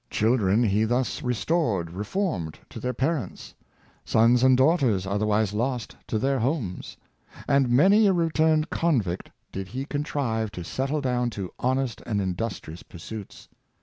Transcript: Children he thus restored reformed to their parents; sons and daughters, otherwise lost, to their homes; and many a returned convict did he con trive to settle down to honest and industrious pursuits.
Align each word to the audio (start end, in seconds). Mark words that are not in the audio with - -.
Children 0.09 0.63
he 0.63 0.83
thus 0.83 1.21
restored 1.21 1.91
reformed 1.91 2.57
to 2.71 2.79
their 2.79 2.91
parents; 2.91 3.53
sons 4.03 4.41
and 4.41 4.57
daughters, 4.57 5.05
otherwise 5.05 5.53
lost, 5.53 5.95
to 6.07 6.17
their 6.17 6.39
homes; 6.39 6.97
and 7.47 7.69
many 7.69 8.07
a 8.07 8.11
returned 8.13 8.71
convict 8.71 9.29
did 9.51 9.67
he 9.67 9.85
con 9.85 10.01
trive 10.03 10.49
to 10.53 10.63
settle 10.63 11.01
down 11.01 11.29
to 11.29 11.53
honest 11.59 12.01
and 12.07 12.19
industrious 12.19 12.81
pursuits. 12.81 13.47